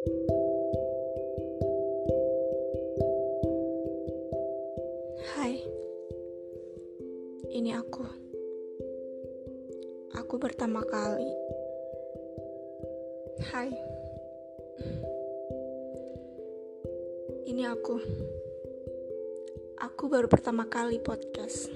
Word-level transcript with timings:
Hai, 0.00 0.08
ini 7.52 7.76
aku. 7.76 8.00
Aku 10.16 10.40
pertama 10.40 10.80
kali. 10.88 11.28
Hai, 13.52 13.68
ini 17.44 17.68
aku. 17.68 18.00
Aku 19.84 20.08
baru 20.08 20.32
pertama 20.32 20.64
kali 20.64 20.96
podcast. 21.04 21.68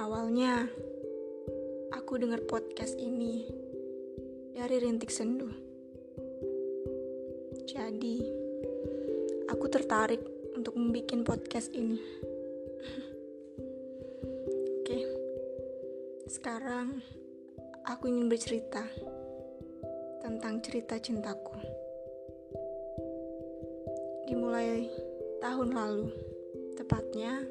Awalnya, 0.00 0.72
aku 1.92 2.16
dengar 2.16 2.40
podcast 2.48 2.96
ini 2.96 3.44
dari 4.56 4.80
Rintik 4.80 5.12
Sendu. 5.12 5.65
Jadi, 7.66 8.22
aku 9.50 9.66
tertarik 9.66 10.22
untuk 10.54 10.78
membuat 10.78 11.10
podcast 11.26 11.74
ini. 11.74 11.98
Oke, 14.78 15.02
sekarang 16.30 17.02
aku 17.82 18.06
ingin 18.06 18.30
bercerita 18.30 18.86
tentang 20.22 20.62
cerita 20.62 20.94
cintaku. 21.02 21.58
Dimulai 24.30 24.86
tahun 25.42 25.74
lalu, 25.74 26.14
tepatnya 26.78 27.42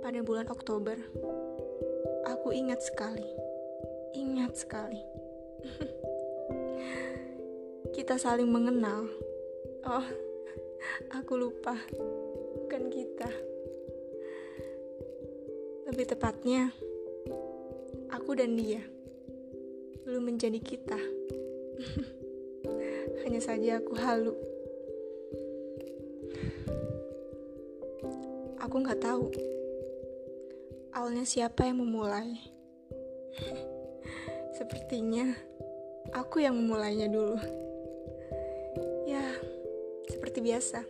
pada 0.00 0.24
bulan 0.24 0.48
Oktober, 0.48 0.96
aku 2.32 2.48
ingat 2.56 2.80
sekali, 2.80 3.28
ingat 4.16 4.56
sekali. 4.56 5.04
Kita 8.02 8.18
saling 8.18 8.50
mengenal. 8.50 9.06
Oh, 9.86 10.06
aku 11.14 11.38
lupa, 11.38 11.78
bukan 12.58 12.90
kita. 12.90 13.30
Lebih 15.86 16.10
tepatnya, 16.10 16.74
aku 18.10 18.34
dan 18.34 18.58
dia 18.58 18.82
belum 20.02 20.34
menjadi 20.34 20.58
kita. 20.58 20.98
Hanya 23.22 23.38
saja 23.38 23.78
aku 23.78 23.94
halu. 23.94 24.34
Aku 28.66 28.82
nggak 28.82 28.98
tahu 28.98 29.30
awalnya 30.90 31.22
siapa 31.22 31.70
yang 31.70 31.86
memulai. 31.86 32.34
Sepertinya 34.58 35.38
aku 36.10 36.42
yang 36.42 36.58
memulainya 36.58 37.06
dulu. 37.06 37.62
Biasa. 40.42 40.82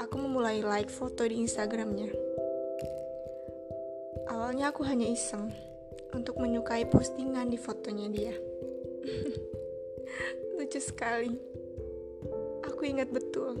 Aku 0.00 0.16
memulai 0.16 0.64
like 0.64 0.88
foto 0.88 1.28
di 1.28 1.44
Instagramnya. 1.44 2.08
Awalnya 4.32 4.72
aku 4.72 4.80
hanya 4.88 5.04
iseng 5.04 5.52
untuk 6.16 6.40
menyukai 6.40 6.88
postingan 6.88 7.52
di 7.52 7.60
fotonya 7.60 8.08
dia. 8.08 8.32
Lucu 10.56 10.80
sekali. 10.80 11.36
Aku 12.64 12.88
ingat 12.88 13.12
betul. 13.12 13.60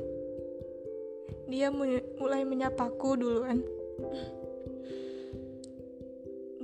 Dia 1.52 1.68
mulai 2.16 2.48
menyapaku 2.48 3.20
duluan. 3.20 3.60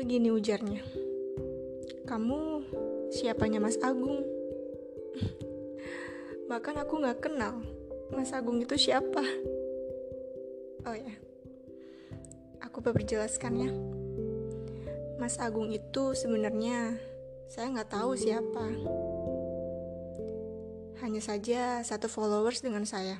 Begini 0.00 0.32
ujarnya. 0.32 0.80
Kamu 2.08 2.40
siapanya 3.12 3.60
Mas 3.60 3.76
Agung? 3.84 4.31
Bahkan 6.52 6.84
aku 6.84 7.00
gak 7.00 7.24
kenal 7.24 7.64
Mas 8.12 8.28
Agung 8.36 8.60
itu 8.60 8.76
siapa. 8.76 9.24
Oh 10.84 10.92
ya, 10.92 11.16
aku 12.60 12.84
perjelaskan 12.84 13.52
ya. 13.56 13.70
Mas 15.16 15.40
Agung 15.40 15.72
itu 15.72 16.12
sebenarnya 16.12 17.00
saya 17.48 17.72
nggak 17.72 17.96
tahu 17.96 18.12
siapa. 18.20 18.68
Hanya 21.00 21.24
saja 21.24 21.80
satu 21.80 22.12
followers 22.12 22.60
dengan 22.60 22.84
saya. 22.84 23.16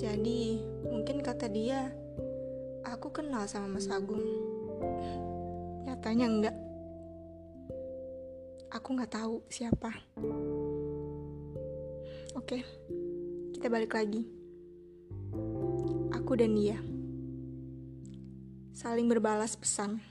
Jadi 0.00 0.64
mungkin 0.88 1.20
kata 1.20 1.52
dia, 1.52 1.92
aku 2.88 3.12
kenal 3.12 3.44
sama 3.44 3.76
Mas 3.76 3.92
Agung. 3.92 4.24
Nyatanya 5.84 6.24
enggak. 6.24 6.56
Aku 8.72 8.96
nggak 8.96 9.12
tahu 9.12 9.44
siapa. 9.52 9.92
Oke, 12.36 12.60
kita 13.56 13.72
balik 13.72 13.96
lagi. 13.96 14.28
Aku 16.12 16.36
dan 16.36 16.52
dia 16.52 16.76
saling 18.76 19.08
berbalas 19.08 19.56
pesan 19.56 20.04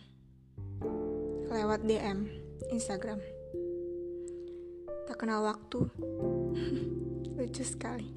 lewat 1.53 1.85
DM 1.85 2.25
Instagram. 2.73 3.21
Tak 5.05 5.21
kenal 5.21 5.45
waktu. 5.45 5.85
Lucu 7.37 7.61
sekali. 7.61 8.09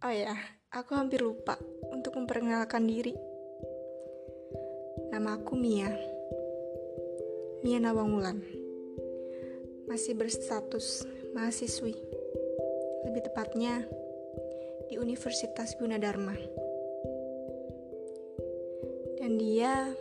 Oh 0.00 0.14
ya, 0.16 0.32
aku 0.72 0.96
hampir 0.96 1.20
lupa 1.20 1.60
untuk 1.92 2.16
memperkenalkan 2.16 2.88
diri. 2.88 3.12
Nama 5.12 5.36
aku 5.36 5.60
Mia. 5.60 5.92
Mia 7.60 7.76
Nawangulan. 7.84 8.40
Masih 9.84 10.16
berstatus 10.16 11.04
mahasiswi. 11.34 11.94
Lebih 13.06 13.22
tepatnya 13.30 13.86
di 14.90 14.98
Universitas 14.98 15.78
Gunadarma. 15.78 16.34
Dan 19.20 19.36
dia 19.38 19.92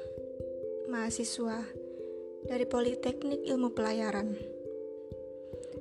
mahasiswa 0.89 1.61
dari 2.49 2.65
Politeknik 2.65 3.45
Ilmu 3.45 3.69
Pelayaran. 3.77 4.33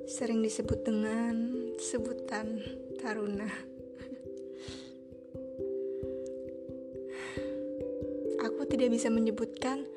Sering 0.05 0.45
disebut 0.45 0.85
dengan 0.85 1.33
sebutan 1.81 2.61
Taruna. 3.01 3.49
Aku 8.45 8.61
tidak 8.69 8.93
bisa 8.93 9.09
menyebutkan 9.09 9.89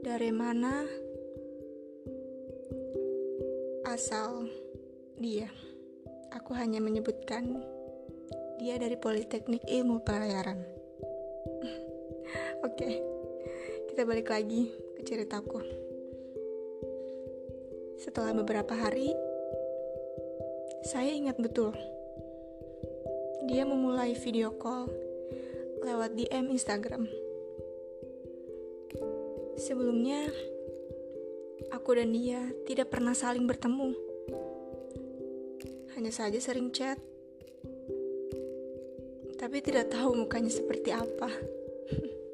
dari 0.00 0.32
mana 0.32 0.88
asal 3.90 4.46
dia. 5.20 5.52
Aku 6.32 6.56
hanya 6.56 6.80
menyebutkan 6.80 7.60
dia 8.56 8.80
dari 8.80 8.96
Politeknik 8.96 9.60
Ilmu 9.68 10.00
Pelayaran. 10.00 10.56
Oke, 12.66 12.90
kita 13.92 14.08
balik 14.08 14.32
lagi 14.32 14.72
ke 14.96 15.04
ceritaku. 15.04 15.60
Setelah 18.00 18.32
beberapa 18.32 18.72
hari, 18.72 19.12
saya 20.88 21.12
ingat 21.12 21.36
betul. 21.36 21.76
Dia 23.44 23.68
memulai 23.68 24.16
video 24.16 24.56
call 24.56 24.88
lewat 25.84 26.16
DM 26.16 26.48
Instagram. 26.48 27.04
Sebelumnya, 29.60 30.32
aku 31.76 31.92
dan 31.92 32.08
dia 32.16 32.40
tidak 32.64 32.88
pernah 32.88 33.12
saling 33.12 33.44
bertemu. 33.44 34.09
Hanya 36.00 36.16
saja 36.16 36.40
sering 36.40 36.72
chat. 36.72 36.96
Tapi 39.36 39.60
tidak 39.60 39.92
tahu 39.92 40.16
mukanya 40.24 40.48
seperti 40.48 40.96
apa 40.96 41.28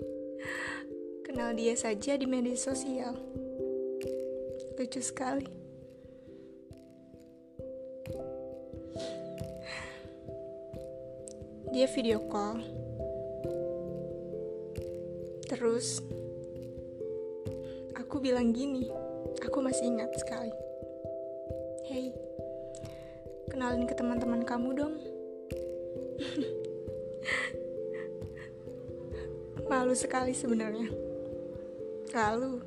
kenal 1.27 1.51
dia 1.51 1.75
saja 1.75 2.15
di 2.15 2.31
media 2.31 2.55
sosial. 2.55 3.19
Lucu 4.79 5.03
sekali. 5.03 5.51
Dia 11.75 11.91
video 11.91 12.23
call. 12.31 12.63
Terus 15.51 16.07
aku 17.99 18.23
bilang 18.23 18.55
gini, 18.55 18.87
aku 19.43 19.59
masih 19.59 19.91
ingat 19.91 20.15
sekali. 20.23 20.66
Kenalin 23.57 23.89
ke 23.89 23.97
teman-teman 23.97 24.45
kamu 24.45 24.69
dong. 24.77 25.01
Malu 29.65 29.97
sekali 29.97 30.37
sebenarnya. 30.37 30.93
Lalu, 32.13 32.61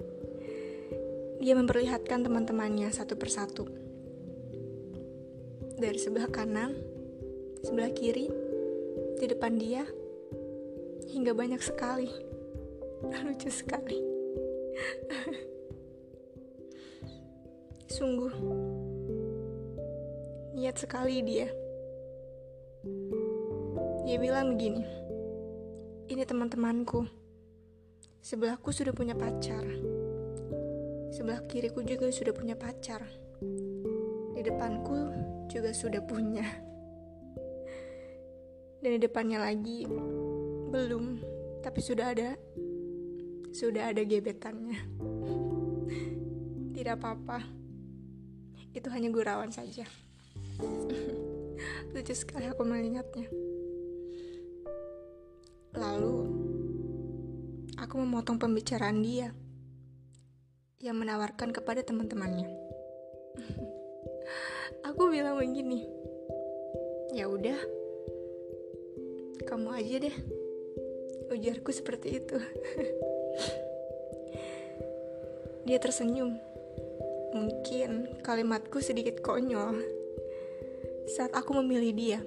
dia 1.46 1.54
memperlihatkan 1.54 2.26
teman-temannya 2.26 2.90
satu 2.90 3.14
persatu. 3.22 3.70
Dari 5.78 6.02
sebelah 6.02 6.26
kanan, 6.26 6.74
sebelah 7.62 7.94
kiri, 7.94 8.26
di 9.22 9.30
depan 9.30 9.62
dia, 9.62 9.86
hingga 11.06 11.38
banyak 11.38 11.62
sekali. 11.62 12.10
Lucu 13.30 13.54
sekali. 13.54 14.02
Sungguh, 17.94 18.34
niat 20.54 20.76
sekali 20.78 21.22
dia. 21.22 21.48
Dia 24.10 24.18
bilang 24.18 24.58
begini, 24.58 24.82
ini 26.10 26.24
teman-temanku, 26.26 27.06
sebelahku 28.24 28.74
sudah 28.74 28.90
punya 28.90 29.14
pacar. 29.14 29.62
Sebelah 31.14 31.46
kiriku 31.46 31.86
juga 31.86 32.10
sudah 32.10 32.34
punya 32.34 32.58
pacar. 32.58 33.06
Di 34.34 34.42
depanku 34.42 34.98
juga 35.46 35.70
sudah 35.70 36.02
punya. 36.02 36.46
Dan 38.80 38.96
di 38.96 39.00
depannya 39.02 39.44
lagi 39.44 39.86
belum, 40.72 41.06
tapi 41.62 41.80
sudah 41.84 42.16
ada 42.16 42.30
sudah 43.54 43.94
ada 43.94 44.02
gebetannya. 44.02 44.80
Tidak 46.76 46.94
apa-apa. 46.98 47.44
Itu 48.74 48.88
hanya 48.94 49.10
gurauan 49.14 49.54
saja. 49.54 49.86
Lucu 51.94 52.14
sekali 52.14 52.46
aku 52.48 52.64
melihatnya. 52.64 53.28
Lalu 55.76 56.18
aku 57.80 57.96
memotong 58.02 58.38
pembicaraan 58.42 59.00
dia 59.02 59.32
yang 60.80 60.96
menawarkan 60.96 61.52
kepada 61.52 61.84
teman-temannya. 61.84 62.48
aku 64.90 65.12
bilang 65.12 65.36
begini, 65.40 65.84
ya 67.12 67.28
udah, 67.28 67.60
kamu 69.44 69.70
aja 69.76 69.96
deh. 70.08 70.16
Ujarku 71.30 71.70
seperti 71.70 72.18
itu. 72.18 72.38
Dia 75.70 75.78
tersenyum. 75.78 76.34
Mungkin 77.38 78.26
kalimatku 78.26 78.82
sedikit 78.82 79.22
konyol 79.22 79.99
saat 81.10 81.34
aku 81.34 81.58
memilih 81.58 81.92
dia. 81.98 82.22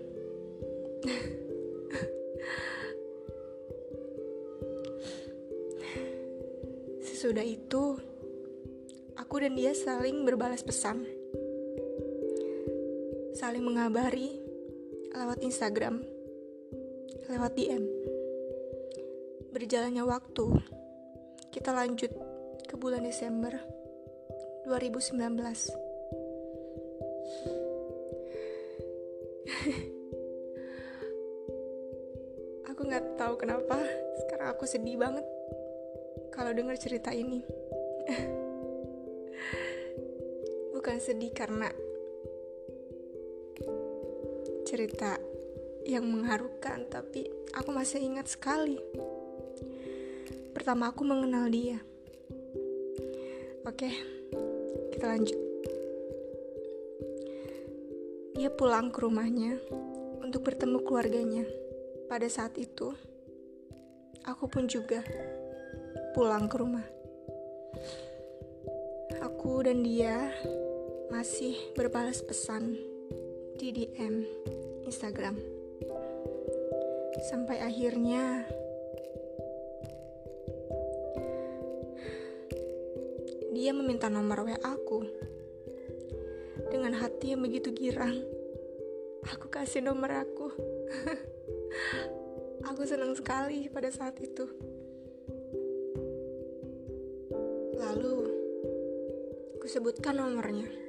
Sesudah 7.06 7.46
itu, 7.46 7.94
aku 9.14 9.34
dan 9.38 9.54
dia 9.54 9.70
saling 9.78 10.26
berbalas 10.26 10.66
pesan. 10.66 11.06
Saling 13.38 13.62
mengabari 13.62 14.42
lewat 15.14 15.38
Instagram, 15.46 16.02
lewat 17.30 17.54
DM. 17.54 17.86
Berjalannya 19.54 20.02
waktu, 20.02 20.58
kita 21.54 21.70
lanjut 21.70 22.10
ke 22.66 22.74
bulan 22.74 23.06
Desember 23.06 23.54
2019. 24.66 27.61
aku 32.70 32.80
nggak 32.82 33.14
tahu 33.14 33.38
kenapa 33.38 33.78
sekarang 34.24 34.48
aku 34.50 34.66
sedih 34.66 34.98
banget 34.98 35.22
kalau 36.32 36.56
dengar 36.56 36.80
cerita 36.80 37.12
ini. 37.14 37.44
Bukan 40.74 40.98
sedih 40.98 41.30
karena 41.30 41.70
cerita 44.66 45.14
yang 45.84 46.08
mengharukan, 46.08 46.88
tapi 46.88 47.28
aku 47.52 47.70
masih 47.70 48.00
ingat 48.00 48.32
sekali. 48.32 48.80
Pertama 50.56 50.88
aku 50.90 51.04
mengenal 51.04 51.52
dia. 51.52 51.78
Oke, 53.68 53.92
kita 54.96 55.06
lanjut. 55.06 55.51
Dia 58.42 58.50
pulang 58.50 58.90
ke 58.90 58.98
rumahnya 59.06 59.54
untuk 60.18 60.42
bertemu 60.42 60.82
keluarganya. 60.82 61.46
Pada 62.10 62.26
saat 62.26 62.58
itu, 62.58 62.90
aku 64.26 64.50
pun 64.50 64.66
juga 64.66 64.98
pulang 66.10 66.50
ke 66.50 66.58
rumah. 66.58 66.82
Aku 69.22 69.62
dan 69.62 69.86
dia 69.86 70.34
masih 71.14 71.54
berbalas 71.78 72.18
pesan 72.18 72.74
di 73.62 73.70
DM 73.70 74.26
Instagram. 74.90 75.38
Sampai 77.30 77.62
akhirnya 77.62 78.42
dia 83.54 83.70
meminta 83.70 84.10
nomor 84.10 84.50
WA 84.50 84.58
aku. 84.66 85.30
Dengan 86.74 86.98
hati 86.98 87.36
yang 87.36 87.44
begitu 87.44 87.68
girang, 87.76 88.31
aku 89.30 89.46
kasih 89.46 89.84
nomor 89.84 90.10
aku. 90.10 90.50
aku 92.70 92.82
senang 92.82 93.14
sekali 93.14 93.70
pada 93.70 93.94
saat 93.94 94.18
itu. 94.18 94.50
Lalu, 97.78 98.16
aku 99.58 99.66
sebutkan 99.70 100.18
nomornya. 100.18 100.66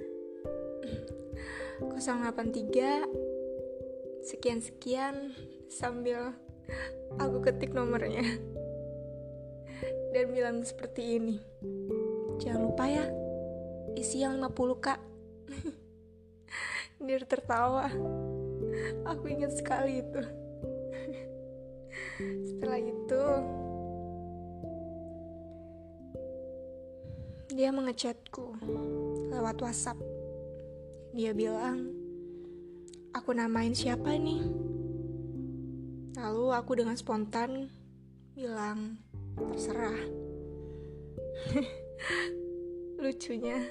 083 1.83 4.23
sekian-sekian 4.23 5.35
sambil 5.67 6.31
aku 7.19 7.43
ketik 7.43 7.75
nomornya 7.75 8.23
dan 10.15 10.31
bilang 10.31 10.63
seperti 10.63 11.19
ini 11.19 11.43
jangan 12.39 12.71
lupa 12.71 12.87
ya 12.87 13.03
isi 13.99 14.23
yang 14.23 14.39
50 14.39 14.79
kak 14.79 15.03
dia 17.03 17.19
tertawa 17.23 17.91
aku 19.05 19.23
ingat 19.27 19.53
sekali 19.59 20.01
itu 20.01 20.21
setelah 22.47 22.79
itu 22.79 23.23
Dia 27.53 27.69
mengechatku 27.69 28.57
lewat 29.29 29.61
WhatsApp. 29.61 30.01
Dia 31.13 31.37
bilang, 31.37 31.85
"Aku 33.13 33.29
namain 33.29 33.77
siapa 33.77 34.17
nih?" 34.17 34.41
Lalu 36.17 36.49
aku 36.49 36.73
dengan 36.73 36.97
spontan 36.97 37.69
bilang, 38.33 38.97
"Terserah." 39.37 40.01
Lucunya, 43.05 43.61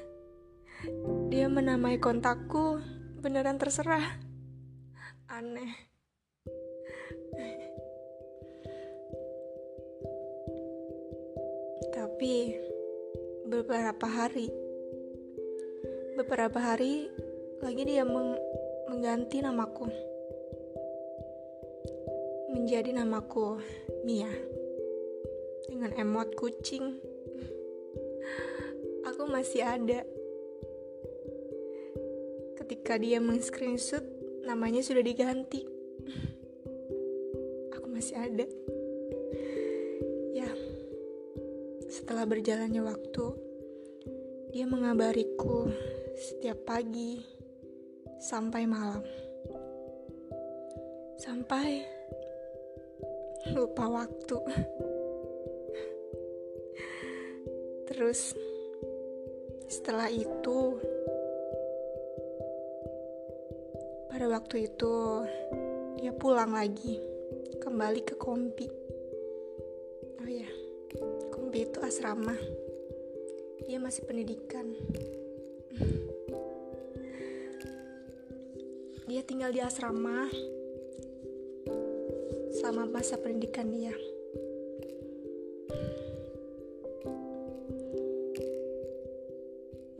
dia 1.26 1.50
menamai 1.50 1.98
kontakku 1.98 2.78
beneran 3.22 3.54
terserah. 3.54 4.02
Aneh. 5.30 5.72
Tapi 11.94 12.58
beberapa 13.46 14.06
hari 14.10 14.50
beberapa 16.18 16.58
hari 16.58 17.06
lagi 17.62 17.82
dia 17.86 18.02
meng 18.02 18.34
mengganti 18.90 19.38
namaku 19.38 19.86
menjadi 22.50 22.90
namaku 22.90 23.62
Mia 24.02 24.28
dengan 25.70 25.94
emot 25.94 26.34
kucing 26.34 26.98
aku 29.06 29.22
masih 29.30 29.62
ada 29.62 30.02
ketika 32.62 32.94
dia 32.96 33.18
meng-screenshot 33.18 34.06
namanya 34.46 34.80
sudah 34.82 35.02
diganti 35.02 35.66
aku 37.74 37.86
masih 37.90 38.16
ada 38.18 38.46
Setelah 42.02 42.24
berjalannya 42.24 42.82
waktu, 42.82 43.26
dia 44.50 44.66
mengabariku 44.66 45.70
setiap 46.18 46.64
pagi 46.64 47.20
sampai 48.16 48.66
malam. 48.66 49.04
Sampai 51.14 51.86
lupa 53.54 53.86
waktu. 53.92 54.38
Terus 57.92 58.34
setelah 59.70 60.08
itu 60.08 60.80
pada 64.12 64.28
waktu 64.28 64.68
itu 64.68 65.24
dia 65.96 66.12
pulang 66.12 66.52
lagi 66.52 67.00
kembali 67.64 68.04
ke 68.04 68.20
kompi 68.20 68.68
Kompi 71.52 71.68
itu 71.68 71.84
asrama. 71.84 72.32
Dia 73.68 73.76
masih 73.76 74.08
pendidikan. 74.08 74.72
Dia 79.04 79.20
tinggal 79.20 79.52
di 79.52 79.60
asrama 79.60 80.32
selama 82.56 82.88
masa 82.88 83.20
pendidikan 83.20 83.68
dia. 83.68 83.92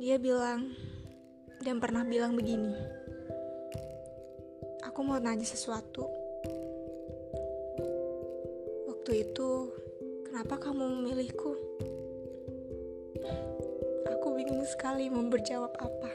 Dia 0.00 0.16
bilang, 0.16 0.72
dan 1.60 1.84
pernah 1.84 2.00
bilang 2.08 2.32
begini. 2.32 2.72
Mau 5.02 5.18
nanya 5.18 5.42
sesuatu. 5.44 6.06
Waktu 8.86 9.26
itu, 9.28 9.50
kenapa 10.24 10.56
kamu 10.56 10.88
memilihku? 10.88 11.52
Aku 14.08 14.26
bingung 14.38 14.62
sekali 14.62 15.10
mau 15.10 15.26
berjawab 15.26 15.74
apa. 15.74 16.10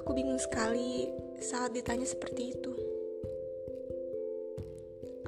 Aku 0.00 0.16
bingung 0.16 0.40
sekali 0.40 1.12
saat 1.38 1.76
ditanya 1.76 2.08
seperti 2.08 2.56
itu. 2.56 2.72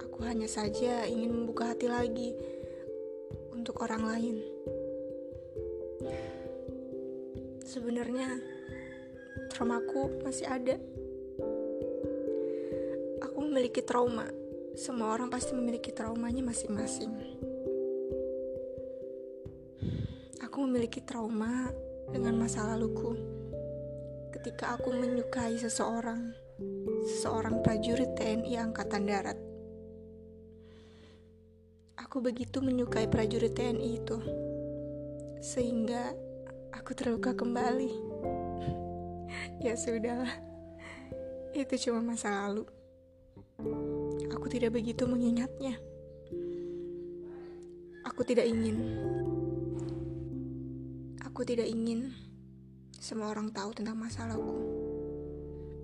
Aku 0.01 0.25
hanya 0.27 0.49
saja 0.49 1.05
ingin 1.07 1.29
membuka 1.29 1.77
hati 1.77 1.93
lagi 1.93 2.35
untuk 3.53 3.85
orang 3.85 4.03
lain. 4.11 4.37
Sebenarnya 7.63 8.43
traumaku 9.55 10.25
masih 10.25 10.49
ada. 10.51 10.81
Memiliki 13.57 13.81
trauma. 13.81 14.29
Semua 14.77 15.17
orang 15.17 15.33
pasti 15.33 15.57
memiliki 15.57 15.89
traumanya 15.89 16.45
masing-masing. 16.45 17.09
Aku 20.45 20.69
memiliki 20.69 21.01
trauma 21.01 21.73
dengan 22.13 22.37
masa 22.37 22.69
laluku. 22.69 23.17
Ketika 24.29 24.77
aku 24.77 24.93
menyukai 24.93 25.57
seseorang, 25.57 26.37
seseorang 27.09 27.65
prajurit 27.65 28.13
TNI 28.21 28.61
Angkatan 28.61 29.09
Darat. 29.09 29.41
Aku 31.97 32.21
begitu 32.21 32.61
menyukai 32.61 33.09
prajurit 33.09 33.57
TNI 33.57 33.89
itu, 34.05 34.21
sehingga 35.41 36.13
aku 36.77 36.93
terluka 36.93 37.33
kembali. 37.33 37.93
ya 39.65 39.73
sudah, 39.81 40.29
itu 41.57 41.89
cuma 41.89 42.05
masa 42.05 42.45
lalu. 42.45 42.76
Aku 44.35 44.47
tidak 44.51 44.75
begitu 44.75 45.07
mengingatnya. 45.07 45.79
Aku 48.09 48.25
tidak 48.25 48.49
ingin. 48.49 48.77
Aku 51.23 51.45
tidak 51.45 51.69
ingin 51.69 52.11
semua 52.97 53.31
orang 53.31 53.53
tahu 53.53 53.77
tentang 53.77 54.01
masalahku. 54.01 54.57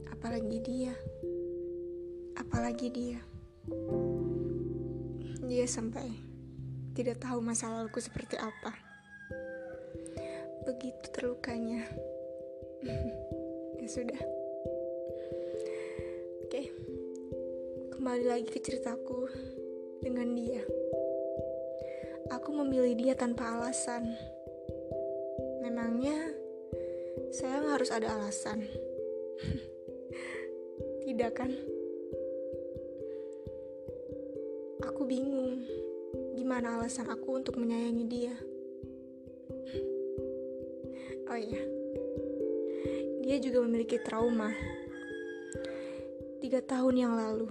Apalagi 0.08 0.58
dia. 0.64 0.94
Apalagi 2.40 2.88
dia. 2.88 3.20
Dia 5.44 5.66
sampai 5.68 6.08
tidak 6.96 7.20
tahu 7.20 7.44
masa 7.44 7.68
laluku 7.68 8.00
seperti 8.00 8.40
apa 8.40 8.92
begitu 10.62 11.06
terlukanya. 11.11 11.82
ya 13.82 13.88
sudah. 13.90 14.31
Kembali 18.02 18.26
lagi 18.26 18.50
ke 18.50 18.59
ceritaku 18.59 19.30
dengan 20.02 20.35
dia. 20.35 20.59
Aku 22.35 22.50
memilih 22.50 22.99
dia 22.99 23.14
tanpa 23.14 23.54
alasan. 23.54 24.11
Memangnya 25.62 26.35
saya 27.30 27.62
harus 27.62 27.94
ada 27.94 28.11
alasan. 28.18 28.66
Tidak 31.06 31.30
kan? 31.30 31.54
Aku 34.82 35.06
bingung 35.06 35.62
gimana 36.35 36.82
alasan 36.82 37.06
aku 37.06 37.38
untuk 37.38 37.54
menyayangi 37.54 38.06
dia. 38.11 38.35
Oh 41.30 41.38
iya, 41.38 41.62
dia 43.23 43.38
juga 43.38 43.62
memiliki 43.62 43.97
trauma. 44.02 44.50
Tiga 46.42 46.59
tahun 46.59 46.94
yang 46.99 47.14
lalu, 47.14 47.49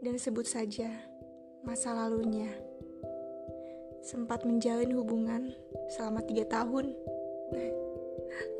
dan 0.00 0.16
sebut 0.16 0.48
saja 0.48 0.88
masa 1.60 1.92
lalunya 1.92 2.48
sempat 4.00 4.48
menjalin 4.48 4.96
hubungan 4.96 5.52
selama 5.92 6.24
tiga 6.24 6.48
tahun. 6.48 6.96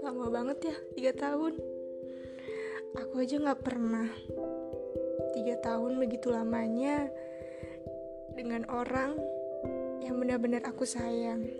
Lama 0.04 0.28
banget 0.28 0.68
ya, 0.68 0.76
tiga 0.92 1.16
tahun. 1.16 1.56
Aku 2.90 3.22
aja 3.22 3.38
gak 3.40 3.62
pernah 3.64 4.10
tiga 5.32 5.56
tahun 5.62 5.94
begitu 5.96 6.28
lamanya 6.34 7.06
dengan 8.36 8.68
orang 8.68 9.16
yang 10.04 10.20
benar-benar 10.20 10.60
aku 10.68 10.84
sayang. 10.84 11.46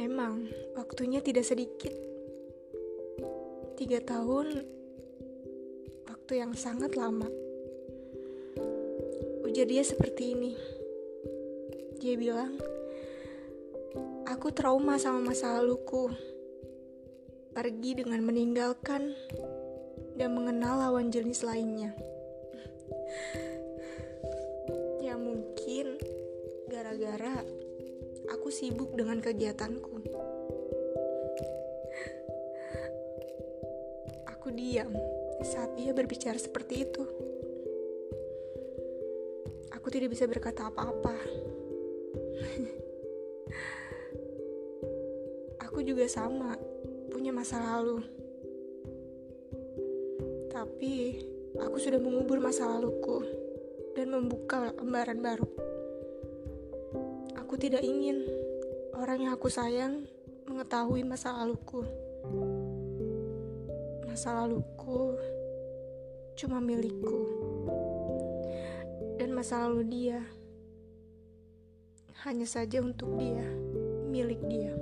Memang, 0.00 0.50
waktunya 0.74 1.22
tidak 1.22 1.46
sedikit. 1.46 2.07
Tiga 3.78 4.02
tahun, 4.02 4.66
waktu 6.10 6.32
yang 6.34 6.50
sangat 6.58 6.98
lama. 6.98 7.30
Ujar 9.46 9.70
dia 9.70 9.86
seperti 9.86 10.34
ini. 10.34 10.58
Dia 12.02 12.18
bilang, 12.18 12.58
aku 14.26 14.50
trauma 14.50 14.98
sama 14.98 15.30
masa 15.30 15.62
laluku. 15.62 16.10
Pergi 17.54 18.02
dengan 18.02 18.18
meninggalkan 18.26 19.14
dan 20.18 20.34
mengenal 20.34 20.82
lawan 20.82 21.14
jenis 21.14 21.46
lainnya. 21.46 21.94
Ya 25.06 25.14
mungkin 25.16 25.96
gara-gara 26.66 27.40
aku 28.28 28.50
sibuk 28.50 28.92
dengan 28.98 29.22
kegiatanku. 29.22 30.02
Aku 34.48 34.56
diam 34.56 34.88
saat 35.44 35.76
dia 35.76 35.92
berbicara 35.92 36.40
seperti 36.40 36.88
itu. 36.88 37.04
Aku 39.76 39.92
tidak 39.92 40.16
bisa 40.16 40.24
berkata 40.24 40.72
apa-apa. 40.72 41.12
aku 45.68 45.84
juga 45.84 46.08
sama, 46.08 46.56
punya 47.12 47.28
masa 47.28 47.60
lalu. 47.60 48.00
Tapi 50.48 51.20
aku 51.60 51.76
sudah 51.76 52.00
mengubur 52.00 52.40
masa 52.40 52.72
laluku 52.72 53.20
dan 54.00 54.16
membuka 54.16 54.72
lembaran 54.80 55.20
baru. 55.20 55.44
Aku 57.36 57.60
tidak 57.60 57.84
ingin 57.84 58.24
orang 58.96 59.28
yang 59.28 59.36
aku 59.36 59.52
sayang 59.52 60.08
mengetahui 60.48 61.04
masa 61.04 61.36
laluku. 61.36 61.84
Masa 64.18 64.34
laluku 64.34 65.14
cuma 66.34 66.58
milikku. 66.58 67.22
Dan 69.14 69.30
masa 69.30 69.62
lalu 69.62 69.86
dia 69.86 70.18
hanya 72.26 72.42
saja 72.42 72.82
untuk 72.82 73.14
dia, 73.14 73.46
milik 74.10 74.42
dia. 74.50 74.74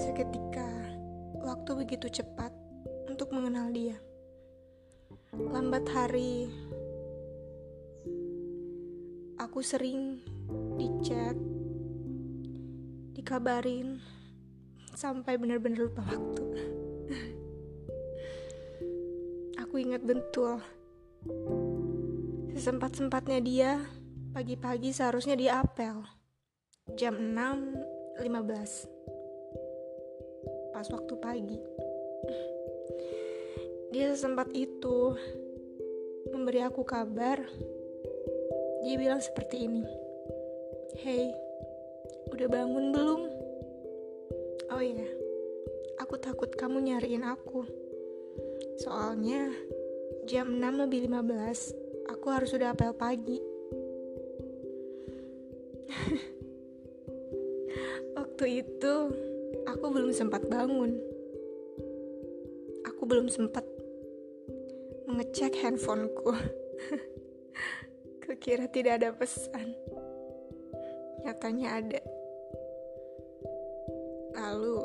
Seketika 0.00 0.64
waktu 1.44 1.70
begitu 1.76 2.08
cepat 2.08 2.56
untuk 3.12 3.36
mengenal 3.36 3.68
dia. 3.68 4.00
Lambat 5.36 5.84
hari 5.92 6.48
aku 9.36 9.60
sering 9.60 10.24
dicat, 10.80 11.36
dikabarin, 13.12 14.00
sampai 14.96 15.36
benar-benar 15.36 15.92
lupa 15.92 16.00
waktu. 16.08 16.44
aku 19.60 19.76
ingat 19.76 20.00
betul. 20.00 20.56
Sesempat-sempatnya 22.56 23.44
dia, 23.44 23.84
pagi-pagi 24.32 24.96
seharusnya 24.96 25.36
dia 25.36 25.60
apel. 25.60 26.00
Jam 26.96 27.12
6.15. 27.12 28.24
Pas 30.72 30.88
waktu 30.88 31.14
pagi. 31.20 31.60
Dia 33.92 34.16
sesempat 34.16 34.48
itu 34.56 35.12
memberi 36.32 36.64
aku 36.64 36.80
kabar 36.88 37.44
dia 38.80 38.96
bilang 38.96 39.20
seperti 39.20 39.68
ini. 39.68 39.84
Hey, 41.04 41.36
udah 42.32 42.48
bangun 42.48 42.96
belum? 42.96 43.35
Oh 44.76 44.84
iya, 44.84 45.08
aku 45.96 46.20
takut 46.20 46.52
kamu 46.52 46.84
nyariin 46.84 47.24
aku. 47.24 47.64
Soalnya 48.76 49.48
jam 50.28 50.52
6 50.52 50.84
lebih 50.84 51.08
15, 51.08 52.12
aku 52.12 52.26
harus 52.28 52.52
sudah 52.52 52.76
apel 52.76 52.92
pagi. 52.92 53.40
Waktu 58.20 58.44
itu, 58.60 58.94
aku 59.64 59.84
belum 59.96 60.12
sempat 60.12 60.44
bangun. 60.44 60.92
Aku 62.84 63.08
belum 63.08 63.32
sempat 63.32 63.64
mengecek 65.08 65.56
handphoneku. 65.56 66.36
Kukira 68.28 68.68
tidak 68.68 69.00
ada 69.00 69.16
pesan. 69.16 69.72
Nyatanya 71.24 71.80
ada. 71.80 72.15
Lalu 74.36 74.76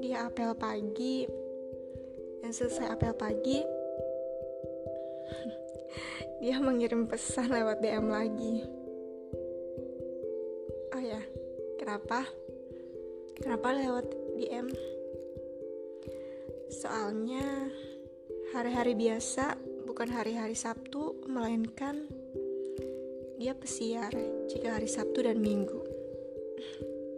dia 0.00 0.24
apel 0.24 0.56
pagi 0.56 1.28
dan 2.40 2.56
selesai 2.56 2.96
apel 2.96 3.12
pagi 3.12 3.60
dia 6.40 6.56
mengirim 6.56 7.04
pesan 7.04 7.52
lewat 7.52 7.84
DM 7.84 8.08
lagi. 8.08 8.64
Oh 10.96 11.02
ya, 11.04 11.20
kenapa? 11.76 12.24
Kenapa 13.36 13.76
lewat 13.76 14.08
DM? 14.40 14.72
Soalnya 16.72 17.68
hari-hari 18.56 18.96
biasa 18.96 19.60
bukan 19.84 20.16
hari-hari 20.16 20.56
Sabtu, 20.56 21.20
melainkan 21.28 22.08
dia 23.40 23.56
pesiar 23.56 24.12
jika 24.48 24.80
hari 24.80 24.88
Sabtu 24.88 25.24
dan 25.24 25.40
Minggu. 25.40 25.89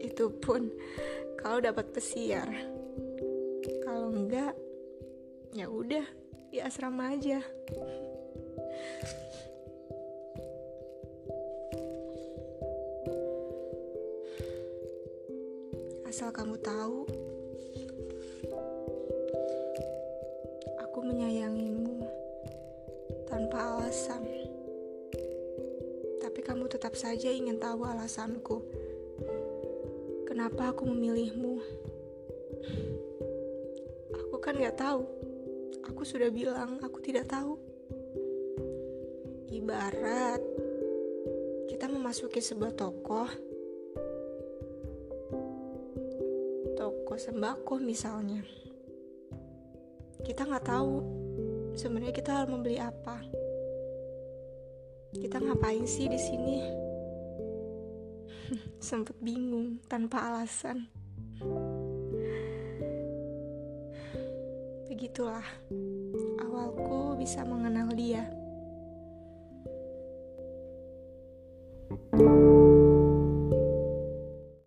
Itu 0.03 0.35
pun 0.35 0.71
kalau 1.39 1.63
dapat 1.63 1.91
pesiar. 1.95 2.51
Kalau 3.83 4.11
enggak, 4.15 4.55
ya 5.55 5.67
udah 5.71 6.07
di 6.53 6.59
asrama 6.61 7.15
aja. 7.15 7.41
Asal 16.13 16.29
kamu 16.29 16.61
tahu, 16.61 17.09
aku 20.77 20.99
menyayangimu 21.01 22.05
tanpa 23.25 23.81
alasan. 23.81 24.21
Tapi 26.21 26.41
kamu 26.45 26.69
tetap 26.69 26.93
saja 27.01 27.33
ingin 27.33 27.57
tahu 27.57 27.89
alasanku. 27.89 28.82
Kenapa 30.43 30.75
aku 30.75 30.91
memilihmu? 30.91 31.55
Aku 34.11 34.43
kan 34.43 34.59
gak 34.59 34.75
tahu. 34.75 35.07
Aku 35.87 36.03
sudah 36.03 36.35
bilang 36.35 36.83
aku 36.83 36.99
tidak 36.99 37.31
tahu. 37.31 37.55
Ibarat 39.55 40.43
kita 41.71 41.87
memasuki 41.87 42.43
sebuah 42.43 42.75
toko 42.75 43.31
toko 46.75 47.15
sembako 47.15 47.79
misalnya 47.79 48.43
kita 50.27 50.43
nggak 50.43 50.67
tahu 50.67 51.07
sebenarnya 51.79 52.11
kita 52.11 52.43
harus 52.43 52.51
membeli 52.51 52.83
apa 52.83 53.23
kita 55.15 55.39
ngapain 55.39 55.87
sih 55.87 56.11
di 56.11 56.19
sini 56.19 56.82
sempet 58.83 59.17
bingung 59.23 59.81
tanpa 59.87 60.33
alasan. 60.33 60.91
Begitulah. 64.89 65.45
Awalku 66.43 67.17
bisa 67.17 67.43
mengenal 67.43 67.91
dia 67.97 68.42